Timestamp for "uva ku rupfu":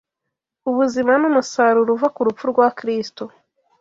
1.95-2.45